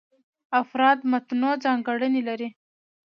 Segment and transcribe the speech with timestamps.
[0.61, 2.49] افراد متنوع ځانګړنې لري.